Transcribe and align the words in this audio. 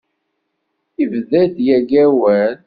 Yebda-d 0.99 1.55
yagi 1.67 1.99
awal. 2.05 2.55